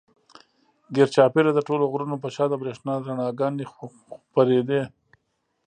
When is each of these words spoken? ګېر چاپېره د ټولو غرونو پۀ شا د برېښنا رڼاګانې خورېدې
ګېر 0.95 1.07
چاپېره 1.15 1.51
د 1.53 1.59
ټولو 1.67 1.83
غرونو 1.91 2.15
پۀ 2.21 2.29
شا 2.35 2.45
د 2.49 2.53
برېښنا 2.61 2.93
رڼاګانې 3.05 3.65
خورېدې 4.31 4.81